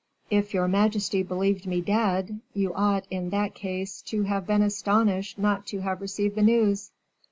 [0.31, 5.37] "If your majesty believed me dead, you ought, in that case, to have been astonished
[5.37, 6.89] not to have received the news."